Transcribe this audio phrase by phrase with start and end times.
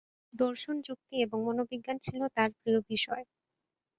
[0.33, 3.23] দর্শন, যুক্তি এবং মনোবিজ্ঞান ছিল তাঁর প্রিয় বিষয়।